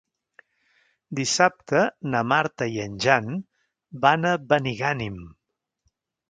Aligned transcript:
Dissabte 1.19 1.81
na 2.13 2.21
Marta 2.29 2.69
i 2.77 2.81
en 2.87 2.95
Jan 3.05 3.29
van 4.07 4.27
a 4.31 4.33
Benigànim. 4.55 5.21